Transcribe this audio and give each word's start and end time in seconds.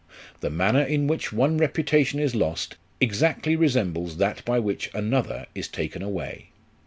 The 0.39 0.49
manner 0.49 0.81
in 0.81 1.05
which 1.05 1.31
one 1.31 1.57
reputation 1.57 2.19
is 2.19 2.33
lost, 2.33 2.75
exactly 2.99 3.55
resembles 3.55 4.17
that 4.17 4.43
by 4.45 4.57
which 4.57 4.89
another 4.95 5.45
is 5.53 5.67
taken 5.67 6.01
away. 6.01 6.47